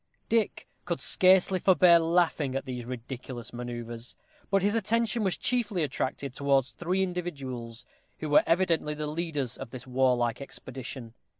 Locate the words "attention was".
4.73-5.37